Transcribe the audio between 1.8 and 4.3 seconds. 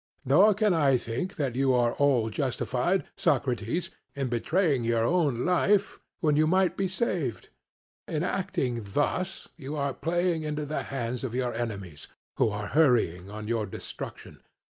at all justified, Socrates, in